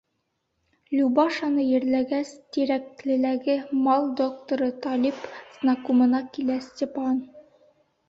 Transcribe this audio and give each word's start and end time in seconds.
Любашаны 0.99 1.65
ерләгәс, 1.65 2.31
Тирәклеләге 2.57 3.59
«мал 3.85 4.11
докторы» 4.25 4.73
Талип 4.89 5.31
знакумына 5.63 6.27
килә 6.35 6.61
Степан. 6.73 7.27